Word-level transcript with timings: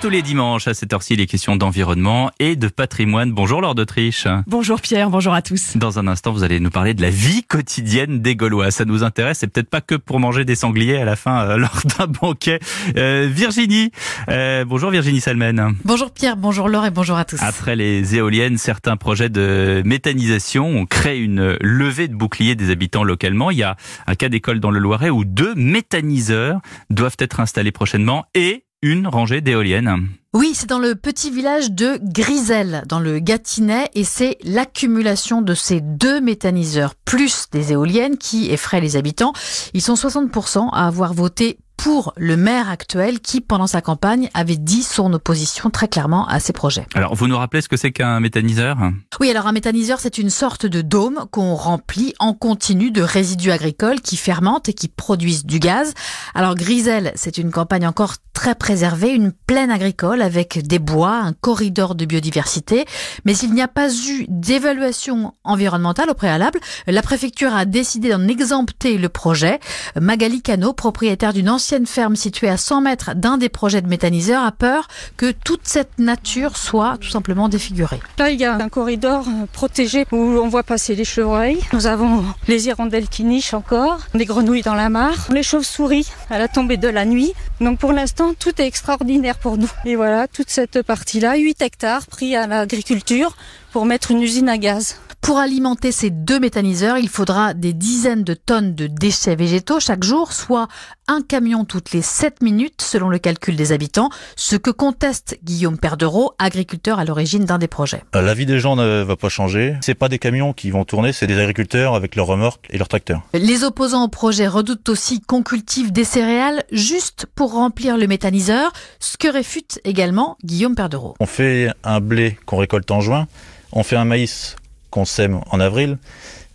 Tous 0.00 0.08
les 0.08 0.22
dimanches 0.22 0.66
à 0.66 0.72
cette 0.72 0.94
heure-ci, 0.94 1.14
les 1.14 1.26
questions 1.26 1.56
d'environnement 1.56 2.30
et 2.38 2.56
de 2.56 2.68
patrimoine. 2.68 3.32
Bonjour 3.32 3.60
Laure 3.60 3.74
d'Autriche. 3.74 4.26
Bonjour 4.46 4.80
Pierre, 4.80 5.10
bonjour 5.10 5.34
à 5.34 5.42
tous. 5.42 5.76
Dans 5.76 5.98
un 5.98 6.06
instant, 6.06 6.32
vous 6.32 6.42
allez 6.42 6.58
nous 6.58 6.70
parler 6.70 6.94
de 6.94 7.02
la 7.02 7.10
vie 7.10 7.42
quotidienne 7.42 8.20
des 8.20 8.34
Gaulois. 8.34 8.70
Ça 8.70 8.86
nous 8.86 9.04
intéresse, 9.04 9.40
c'est 9.40 9.46
peut-être 9.48 9.68
pas 9.68 9.82
que 9.82 9.96
pour 9.96 10.18
manger 10.18 10.46
des 10.46 10.54
sangliers 10.54 10.96
à 10.96 11.04
la 11.04 11.16
fin 11.16 11.42
euh, 11.42 11.56
lors 11.58 11.82
d'un 11.98 12.06
banquet. 12.06 12.60
Euh, 12.96 13.28
Virginie, 13.30 13.90
euh, 14.30 14.64
bonjour 14.64 14.90
Virginie 14.90 15.20
Salmen. 15.20 15.74
Bonjour 15.84 16.10
Pierre, 16.10 16.38
bonjour 16.38 16.70
Laure 16.70 16.86
et 16.86 16.90
bonjour 16.90 17.18
à 17.18 17.26
tous. 17.26 17.42
Après 17.42 17.76
les 17.76 18.16
éoliennes, 18.16 18.56
certains 18.56 18.96
projets 18.96 19.28
de 19.28 19.82
méthanisation 19.84 20.66
ont 20.66 20.86
créé 20.86 21.18
une 21.18 21.58
levée 21.60 22.08
de 22.08 22.14
boucliers 22.14 22.54
des 22.54 22.70
habitants 22.70 23.04
localement. 23.04 23.50
Il 23.50 23.58
y 23.58 23.64
a 23.64 23.76
un 24.06 24.14
cas 24.14 24.30
d'école 24.30 24.60
dans 24.60 24.70
le 24.70 24.78
Loiret 24.78 25.10
où 25.10 25.26
deux 25.26 25.54
méthaniseurs 25.56 26.60
doivent 26.88 27.16
être 27.18 27.40
installés 27.40 27.72
prochainement 27.72 28.24
et 28.34 28.64
une 28.82 29.06
rangée 29.06 29.40
d'éoliennes. 29.40 30.08
Oui, 30.32 30.52
c'est 30.54 30.68
dans 30.68 30.78
le 30.78 30.94
petit 30.94 31.30
village 31.30 31.72
de 31.72 31.98
Grisel, 32.02 32.84
dans 32.86 33.00
le 33.00 33.18
Gâtinais, 33.18 33.90
et 33.94 34.04
c'est 34.04 34.38
l'accumulation 34.44 35.42
de 35.42 35.54
ces 35.54 35.80
deux 35.80 36.20
méthaniseurs, 36.20 36.94
plus 36.94 37.46
des 37.50 37.72
éoliennes, 37.72 38.16
qui 38.16 38.50
effraient 38.50 38.80
les 38.80 38.96
habitants. 38.96 39.32
Ils 39.74 39.82
sont 39.82 39.94
60% 39.94 40.68
à 40.72 40.86
avoir 40.86 41.14
voté 41.14 41.58
pour 41.82 42.12
le 42.18 42.36
maire 42.36 42.68
actuel 42.68 43.20
qui, 43.20 43.40
pendant 43.40 43.66
sa 43.66 43.80
campagne, 43.80 44.28
avait 44.34 44.58
dit 44.58 44.82
son 44.82 45.14
opposition 45.14 45.70
très 45.70 45.88
clairement 45.88 46.28
à 46.28 46.38
ces 46.38 46.52
projets. 46.52 46.84
Alors, 46.94 47.14
vous 47.14 47.26
nous 47.26 47.38
rappelez 47.38 47.62
ce 47.62 47.70
que 47.70 47.78
c'est 47.78 47.90
qu'un 47.90 48.20
méthaniseur? 48.20 48.76
Oui, 49.18 49.30
alors 49.30 49.46
un 49.46 49.52
méthaniseur, 49.52 49.98
c'est 49.98 50.18
une 50.18 50.28
sorte 50.28 50.66
de 50.66 50.82
dôme 50.82 51.24
qu'on 51.30 51.54
remplit 51.54 52.12
en 52.18 52.34
continu 52.34 52.90
de 52.90 53.00
résidus 53.00 53.50
agricoles 53.50 54.02
qui 54.02 54.18
fermentent 54.18 54.68
et 54.68 54.74
qui 54.74 54.88
produisent 54.88 55.46
du 55.46 55.58
gaz. 55.58 55.94
Alors, 56.34 56.54
Grisel, 56.54 57.12
c'est 57.14 57.38
une 57.38 57.50
campagne 57.50 57.86
encore 57.86 58.16
très 58.34 58.54
préservée, 58.54 59.14
une 59.14 59.32
plaine 59.32 59.70
agricole 59.70 60.22
avec 60.22 60.66
des 60.66 60.78
bois, 60.78 61.14
un 61.14 61.32
corridor 61.32 61.94
de 61.94 62.04
biodiversité, 62.04 62.84
mais 63.24 63.36
il 63.36 63.52
n'y 63.52 63.60
a 63.60 63.68
pas 63.68 63.90
eu 63.90 64.24
d'évaluation 64.28 65.34
environnementale 65.44 66.10
au 66.10 66.14
préalable. 66.14 66.60
La 66.86 67.02
préfecture 67.02 67.54
a 67.54 67.64
décidé 67.64 68.10
d'en 68.10 68.28
exempter 68.28 68.96
le 68.98 69.08
projet. 69.08 69.60
Magali 70.00 70.40
Cano, 70.42 70.72
propriétaire 70.72 71.32
d'une 71.32 71.50
ancienne 71.50 71.69
ferme 71.86 72.16
située 72.16 72.48
à 72.48 72.56
100 72.56 72.80
mètres 72.80 73.14
d'un 73.14 73.38
des 73.38 73.48
projets 73.48 73.82
de 73.82 73.88
méthaniseur 73.88 74.42
a 74.44 74.52
peur 74.52 74.88
que 75.16 75.30
toute 75.32 75.62
cette 75.64 75.98
nature 75.98 76.56
soit 76.56 76.98
tout 77.00 77.08
simplement 77.08 77.48
défigurée. 77.48 78.00
Là, 78.18 78.30
il 78.30 78.40
y 78.40 78.44
a 78.44 78.54
un 78.54 78.68
corridor 78.68 79.26
euh, 79.26 79.46
protégé 79.52 80.06
où 80.12 80.16
on 80.16 80.48
voit 80.48 80.62
passer 80.62 80.94
les 80.94 81.04
chevreuils. 81.04 81.60
Nous 81.72 81.86
avons 81.86 82.24
les 82.48 82.68
hirondelles 82.68 83.08
qui 83.08 83.24
nichent 83.24 83.54
encore, 83.54 84.00
des 84.14 84.24
grenouilles 84.24 84.62
dans 84.62 84.74
la 84.74 84.88
mare, 84.88 85.28
les 85.30 85.42
chauves-souris 85.42 86.10
à 86.30 86.38
la 86.38 86.48
tombée 86.48 86.76
de 86.76 86.88
la 86.88 87.04
nuit. 87.04 87.32
Donc 87.60 87.78
pour 87.78 87.92
l'instant, 87.92 88.34
tout 88.38 88.60
est 88.60 88.66
extraordinaire 88.66 89.38
pour 89.38 89.58
nous. 89.58 89.70
Et 89.84 89.96
voilà, 89.96 90.28
toute 90.28 90.50
cette 90.50 90.82
partie-là, 90.82 91.36
8 91.36 91.62
hectares 91.62 92.06
pris 92.06 92.36
à 92.36 92.46
l'agriculture 92.46 93.36
pour 93.72 93.86
mettre 93.86 94.10
une 94.10 94.22
usine 94.22 94.48
à 94.48 94.58
gaz. 94.58 94.96
Pour 95.20 95.38
alimenter 95.38 95.92
ces 95.92 96.08
deux 96.08 96.40
méthaniseurs, 96.40 96.96
il 96.96 97.08
faudra 97.08 97.52
des 97.52 97.74
dizaines 97.74 98.24
de 98.24 98.32
tonnes 98.32 98.74
de 98.74 98.86
déchets 98.86 99.36
végétaux 99.36 99.78
chaque 99.78 100.02
jour, 100.02 100.32
soit 100.32 100.66
un 101.08 101.20
camion 101.20 101.64
toutes 101.64 101.92
les 101.92 102.00
7 102.00 102.42
minutes 102.42 102.80
selon 102.80 103.10
le 103.10 103.18
calcul 103.18 103.54
des 103.54 103.72
habitants, 103.72 104.08
ce 104.34 104.56
que 104.56 104.70
conteste 104.70 105.38
Guillaume 105.44 105.78
Perdereau, 105.78 106.32
agriculteur 106.38 106.98
à 106.98 107.04
l'origine 107.04 107.44
d'un 107.44 107.58
des 107.58 107.68
projets. 107.68 108.02
Euh, 108.16 108.22
la 108.22 108.32
vie 108.32 108.46
des 108.46 108.60
gens 108.60 108.76
ne 108.76 109.02
va 109.02 109.16
pas 109.16 109.28
changer. 109.28 109.76
C'est 109.82 109.94
pas 109.94 110.08
des 110.08 110.18
camions 110.18 110.54
qui 110.54 110.70
vont 110.70 110.84
tourner, 110.84 111.12
c'est 111.12 111.26
des 111.26 111.38
agriculteurs 111.38 111.94
avec 111.94 112.16
leurs 112.16 112.26
remorques 112.26 112.66
et 112.70 112.78
leurs 112.78 112.88
tracteurs. 112.88 113.22
Les 113.34 113.62
opposants 113.62 114.04
au 114.04 114.08
projet 114.08 114.48
redoutent 114.48 114.88
aussi 114.88 115.20
qu'on 115.20 115.42
cultive 115.42 115.92
des 115.92 116.04
céréales 116.04 116.64
juste 116.72 117.26
pour 117.34 117.52
remplir 117.52 117.98
le 117.98 118.06
méthaniseur, 118.06 118.72
ce 119.00 119.18
que 119.18 119.28
réfute 119.28 119.80
également 119.84 120.38
Guillaume 120.44 120.74
Perdereau. 120.74 121.14
On 121.20 121.26
fait 121.26 121.68
un 121.84 122.00
blé 122.00 122.38
qu'on 122.46 122.56
récolte 122.56 122.90
en 122.90 123.00
juin, 123.02 123.28
on 123.72 123.82
fait 123.82 123.96
un 123.96 124.06
maïs 124.06 124.56
qu'on 124.90 125.04
sème 125.04 125.40
en 125.50 125.60
avril. 125.60 125.98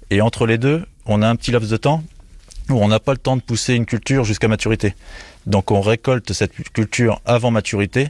Et 0.09 0.21
entre 0.21 0.45
les 0.45 0.57
deux, 0.57 0.85
on 1.05 1.21
a 1.21 1.27
un 1.27 1.35
petit 1.35 1.51
laps 1.51 1.69
de 1.69 1.77
temps 1.77 2.03
où 2.69 2.73
on 2.73 2.87
n'a 2.87 2.99
pas 2.99 3.13
le 3.13 3.17
temps 3.17 3.37
de 3.37 3.41
pousser 3.41 3.73
une 3.73 3.85
culture 3.85 4.23
jusqu'à 4.23 4.47
maturité. 4.47 4.95
Donc 5.45 5.71
on 5.71 5.81
récolte 5.81 6.33
cette 6.33 6.53
culture 6.73 7.21
avant 7.25 7.51
maturité 7.51 8.09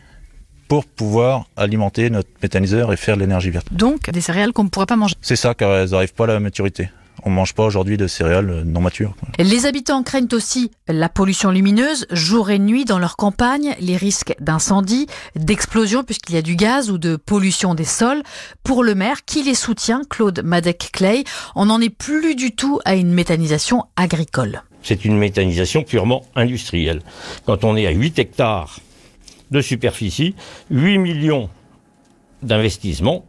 pour 0.68 0.86
pouvoir 0.86 1.46
alimenter 1.58 2.10
notre 2.10 2.30
méthaniseur 2.42 2.92
et 2.92 2.98
faire 2.98 3.16
de 3.16 3.22
l'énergie 3.22 3.50
verte. 3.52 3.68
Donc 3.72 4.10
des 4.10 4.22
céréales 4.22 4.54
qu'on 4.54 4.64
ne 4.64 4.70
pourrait 4.70 4.86
pas 4.86 4.96
manger. 4.96 5.16
C'est 5.22 5.36
ça, 5.36 5.54
car 5.54 5.76
elles 5.76 5.90
n'arrivent 5.90 6.14
pas 6.14 6.24
à 6.24 6.28
la 6.28 6.40
maturité 6.40 6.90
on 7.26 7.32
mange 7.32 7.54
pas 7.54 7.64
aujourd'hui 7.64 7.98
de 7.98 8.08
céréales 8.08 8.64
non 8.64 8.82
matures. 8.82 9.16
Les 9.40 9.66
habitants 9.66 10.04
craignent 10.04 10.28
aussi 10.32 10.72
la 10.88 11.10
pollution 11.10 11.50
lumineuse 11.50 12.06
jour 12.12 12.52
et 12.52 12.60
nuit 12.60 12.86
dans 12.86 13.00
leur 13.00 13.18
campagne, 13.18 13.76
les 13.80 13.98
risques 13.98 14.36
d'incendie, 14.40 15.08
d'explosion 15.36 16.04
puisqu'il 16.04 16.36
y 16.36 16.38
a 16.38 16.44
du 16.44 16.56
gaz 16.56 16.92
ou 16.92 17.00
de 17.00 17.16
pollution 17.16 17.74
des 17.74 17.84
sols. 17.84 18.22
Pour 18.64 18.84
le 18.84 18.94
maire 18.94 19.26
qui 19.26 19.42
les 19.42 19.56
soutient, 19.56 20.04
Claude 20.08 20.42
Madec-Clay, 20.44 21.24
on 21.56 21.66
n'en 21.66 21.82
est 21.82 21.90
plus 21.90 22.36
du 22.36 22.56
tout 22.56 22.80
à 22.86 22.96
une 22.96 23.12
méthanisation 23.12 23.84
agricole. 23.96 24.62
C'est 24.84 25.04
une 25.04 25.18
méthanisation 25.18 25.84
purement 25.84 26.24
industrielle. 26.36 27.02
Quand 27.48 27.64
on 27.64 27.76
est 27.76 27.88
à 27.88 27.92
8 27.92 28.20
hectares 28.20 28.80
de 29.50 29.62
superficie, 29.62 30.36
8 30.70 31.00
millions 31.00 31.50
d'investissements, 32.44 33.26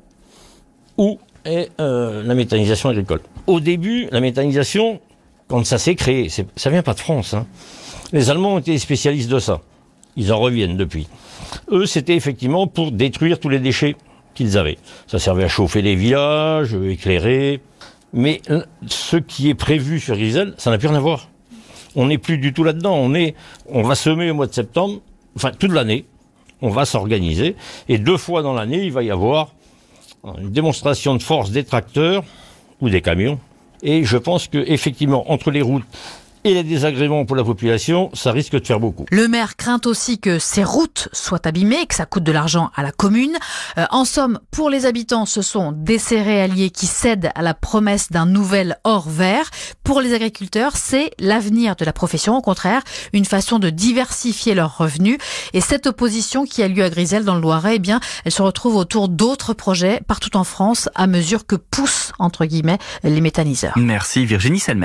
où 0.99 1.19
est 1.47 1.71
euh, 1.81 2.23
la 2.23 2.35
méthanisation 2.35 2.91
agricole? 2.91 3.21
Au 3.47 3.61
début, 3.61 4.09
la 4.11 4.21
méthanisation, 4.21 5.01
quand 5.49 5.65
ça 5.65 5.79
s'est 5.79 5.95
créé, 5.95 6.29
ça 6.29 6.71
vient 6.71 6.83
pas 6.83 6.95
de 6.95 7.01
France. 7.01 7.35
Hein. 7.35 7.47
Les 8.13 8.31
Allemands 8.31 8.55
ont 8.55 8.59
été 8.59 8.79
spécialistes 8.79 9.31
de 9.31 9.39
ça. 9.39 9.61
Ils 10.17 10.33
en 10.33 10.39
reviennent 10.39 10.77
depuis. 10.77 11.09
Eux, 11.71 11.87
c'était 11.87 12.15
effectivement 12.15 12.67
pour 12.67 12.93
détruire 12.93 13.39
tous 13.39 13.49
les 13.49 13.59
déchets 13.59 13.97
qu'ils 14.35 14.59
avaient. 14.59 14.79
Ça 15.07 15.19
servait 15.19 15.45
à 15.45 15.49
chauffer 15.49 15.83
les 15.83 15.95
villages, 15.95 16.75
éclairer. 16.75 17.61
Mais 18.13 18.41
ce 18.87 19.17
qui 19.17 19.49
est 19.51 19.55
prévu 19.55 20.01
sur 20.01 20.17
Grisel, 20.17 20.55
ça 20.59 20.71
n'a 20.71 20.79
plus 20.79 20.89
rien 20.89 20.97
à 20.97 21.01
voir. 21.01 21.29
On 21.97 22.07
n'est 22.07 22.19
plus 22.19 22.39
du 22.39 22.53
tout 22.53 22.65
là-dedans. 22.65 22.97
On 22.97 23.13
on 23.71 23.83
va 23.83 23.95
semer 23.95 24.31
au 24.31 24.35
mois 24.35 24.47
de 24.47 24.55
septembre, 24.55 25.01
enfin 25.35 25.51
toute 25.59 25.73
l'année. 25.73 26.05
On 26.63 26.71
va 26.71 26.87
s'organiser 26.87 27.57
et 27.89 27.99
deux 27.99 28.17
fois 28.17 28.43
dans 28.43 28.55
l'année, 28.55 28.85
il 28.85 28.93
va 28.93 29.03
y 29.03 29.11
avoir 29.11 29.53
une 30.39 30.51
démonstration 30.51 31.15
de 31.15 31.23
force 31.23 31.51
des 31.51 31.65
tracteurs 31.65 32.25
ou 32.81 32.89
des 32.89 33.01
camions. 33.01 33.39
Et 33.83 34.05
je 34.05 34.17
pense 34.17 34.49
que 34.49 34.59
effectivement, 34.59 35.31
entre 35.31 35.51
les 35.51 35.63
routes 35.63 35.85
et 36.47 36.55
les 36.55 36.63
désagréments 36.63 37.25
pour 37.25 37.35
la 37.35 37.43
population, 37.43 38.09
ça 38.15 38.31
risque 38.31 38.53
de 38.53 38.65
faire 38.65 38.79
beaucoup. 38.79 39.05
Le 39.11 39.27
maire 39.27 39.57
craint 39.57 39.81
aussi 39.85 40.21
que 40.21 40.39
ces 40.39 40.63
routes 40.63 41.09
soient 41.13 41.45
abîmées, 41.45 41.87
que 41.87 41.95
ça 41.95 42.07
coûte 42.07 42.23
de 42.23 42.31
l'argent 42.31 42.71
à 42.77 42.85
la 42.85 42.93
commune. 42.93 43.37
Euh, 43.79 43.85
en 43.91 44.05
somme, 44.05 44.39
pour 44.53 44.71
les 44.71 44.87
habitants, 44.87 45.27
ce 45.27 45.43
sont 45.43 45.73
des 45.73 45.99
céréaliers 45.99 46.71
qui 46.71 46.87
cèdent 46.87 47.31
à 47.35 47.43
la 47.43 47.53
promesse 47.53 48.13
d'un 48.13 48.27
nouvel 48.27 48.79
or 48.85 49.09
vert. 49.09 49.51
Pour 49.83 50.01
les 50.01 50.15
agriculteurs, 50.15 50.77
c'est 50.77 51.11
l'avenir 51.19 51.75
de 51.75 51.85
la 51.85 51.93
profession. 51.93 52.37
Au 52.37 52.43
contraire, 52.43 52.83
une 53.13 53.25
façon 53.25 53.59
de 53.59 53.69
diversifier 53.69 54.55
leurs 54.55 54.79
revenus. 54.79 55.19
Et 55.53 55.61
cette 55.61 55.89
opposition 55.89 56.45
qui 56.45 56.63
a 56.63 56.69
lieu 56.69 56.85
à 56.85 56.91
Grisel 56.91 57.25
dans 57.25 57.35
le 57.35 57.41
Loiret, 57.41 57.77
eh 57.77 57.81
bien, 57.81 57.99
elle 58.25 58.31
se 58.31 58.43
retrouve 58.43 58.77
autour 58.77 59.09
d'autres 59.09 59.53
projets 59.53 60.01
partout 60.07 60.37
en 60.37 60.45
France 60.45 60.89
à 60.95 61.09
mesure 61.09 61.45
que 61.45 61.57
poussent, 61.57 62.13
entre 62.21 62.45
guillemets, 62.45 62.79
les 63.03 63.21
méthaniseurs. 63.21 63.75
Merci 63.77 64.25
Virginie 64.25 64.61
Salman. 64.61 64.85